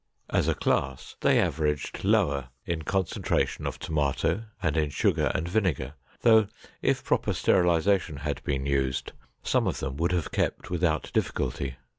[0.31, 5.93] As a class they averaged lower in concentration of tomato and in sugar and vinegar,
[6.21, 6.47] though
[6.81, 9.11] if proper sterilization had been used,
[9.43, 11.75] some of them would have kept without difficulty.